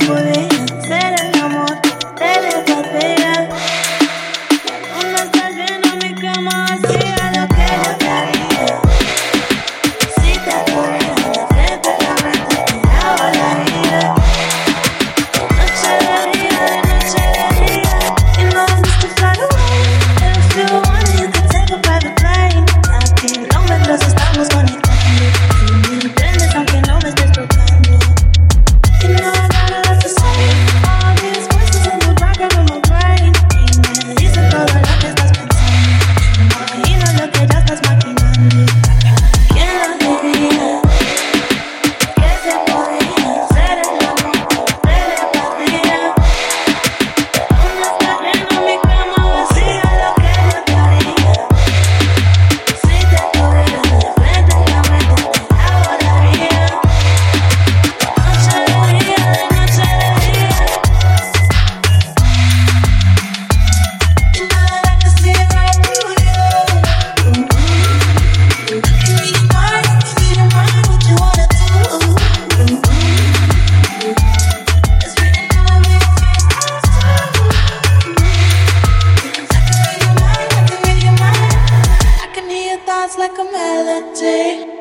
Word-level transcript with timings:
hacer. 0.00 0.77
like 83.28 83.38
a 83.38 83.52
melody. 83.52 84.77